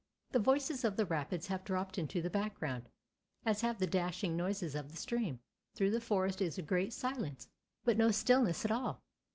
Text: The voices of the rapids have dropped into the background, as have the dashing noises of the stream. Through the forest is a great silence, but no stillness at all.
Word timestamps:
The 0.31 0.39
voices 0.39 0.83
of 0.83 0.95
the 0.95 1.05
rapids 1.05 1.45
have 1.45 1.63
dropped 1.63 1.99
into 1.99 2.23
the 2.23 2.29
background, 2.31 2.89
as 3.45 3.61
have 3.61 3.77
the 3.77 3.85
dashing 3.85 4.35
noises 4.35 4.73
of 4.73 4.89
the 4.89 4.97
stream. 4.97 5.41
Through 5.75 5.91
the 5.91 6.01
forest 6.01 6.41
is 6.41 6.57
a 6.57 6.63
great 6.63 6.91
silence, 6.91 7.47
but 7.85 7.99
no 7.99 8.09
stillness 8.09 8.65
at 8.65 8.71
all. 8.71 9.03